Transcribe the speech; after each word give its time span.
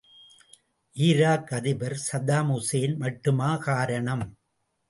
Iraq 0.95 1.51
அதிபர் 1.53 1.97
Saddam Hussein 2.07 2.97
மட்டுமா 2.97 3.57
காரணம்? 3.57 4.25